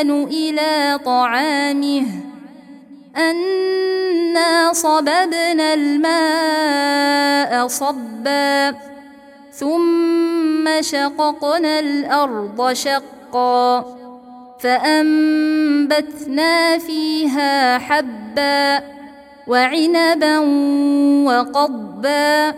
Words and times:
الإنسان 0.00 0.24
إلى 0.30 0.98
طعامه 1.04 2.06
أنا 3.16 4.72
صببنا 4.72 5.74
الماء 5.74 7.66
صبا 7.66 8.74
ثم 9.52 10.82
شققنا 10.82 11.78
الأرض 11.78 12.72
شقا 12.72 13.84
فأنبتنا 14.60 15.98
فيها 16.78 17.78
حبا 17.78 18.82
وعنبا 19.46 20.38
وقضبا 21.26 22.54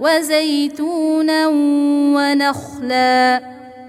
وزيتونا 0.00 1.46
ونخلا 2.16 3.40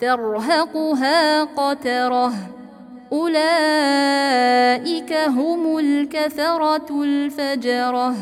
ترهقها 0.00 1.44
قترة. 1.44 2.32
أولئك 3.12 5.12
هم 5.12 5.78
الكفره 5.78 7.04
الفجرة. 7.04 8.14